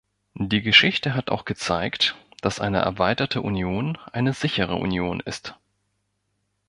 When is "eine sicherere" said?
4.11-4.73